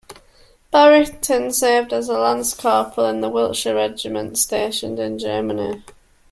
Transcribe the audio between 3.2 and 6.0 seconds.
the Wiltshire Regiment stationed in Germany.